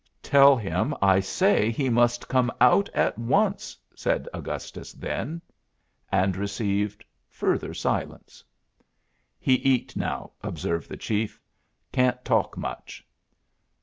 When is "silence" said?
7.75-8.43